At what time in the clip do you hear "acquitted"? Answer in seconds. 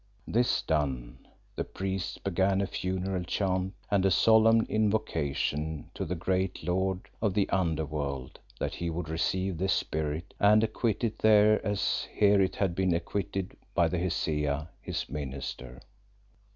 12.95-13.55